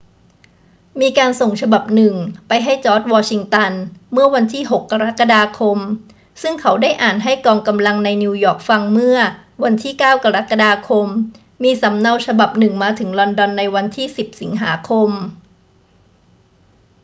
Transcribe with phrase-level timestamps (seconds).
[1.01, 2.15] มีการส่งฉบับหนึ่ง
[2.47, 3.71] ไปให้จอร์จ วอชิงตัน
[4.13, 5.77] เมื่อวันที่ 6 กรกฎาคม
[6.41, 9.17] ซึ่งเขาได้อ่านให้กองกำลังในนิวยอร์กฟังเมื่อ
[9.63, 11.07] วันที่ 9 กรกฎาคม
[11.63, 15.09] มีสำเนาฉบับหนึ่งมาถึงลอนดอนในวันที่ 10 สิงหาคม